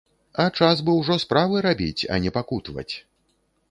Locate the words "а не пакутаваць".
2.17-2.91